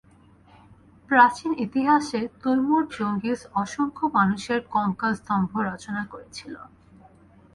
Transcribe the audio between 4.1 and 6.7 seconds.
মানুষের কঙ্কালস্তম্ভ রচনা করেছিল।